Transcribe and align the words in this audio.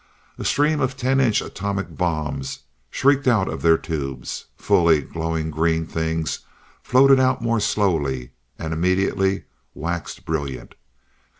A 0.39 0.43
stream 0.43 0.79
of 0.81 0.97
ten 0.97 1.19
inch 1.19 1.43
atomic 1.43 1.95
bombs 1.95 2.61
shrieked 2.89 3.27
out 3.27 3.47
of 3.47 3.61
their 3.61 3.77
tubes, 3.77 4.45
fully 4.57 5.01
glowing 5.01 5.51
green 5.51 5.85
things 5.85 6.39
floated 6.81 7.19
out 7.19 7.43
more 7.43 7.59
slowly, 7.59 8.31
and 8.57 8.73
immediately 8.73 9.43
waxed 9.75 10.25
brilliant. 10.25 10.73